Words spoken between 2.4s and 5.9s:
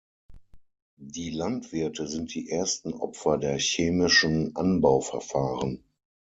ersten Opfer der chemischen Anbauverfahren.